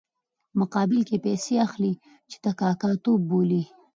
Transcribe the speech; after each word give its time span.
په 0.49 0.55
مقابل 0.61 0.99
کې 1.07 1.15
یې 1.17 1.23
پیسې 1.25 1.53
اخلي 1.65 1.93
چې 2.29 2.37
دا 2.43 2.51
کاکه 2.59 2.89
توب 3.03 3.19
بولي. 3.29 3.63